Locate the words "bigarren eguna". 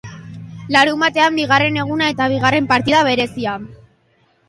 1.41-2.09